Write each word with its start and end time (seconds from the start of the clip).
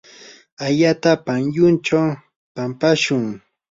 ayata 0.65 1.11
pantyunchaw 1.25 2.07
pampashun. 2.55 3.23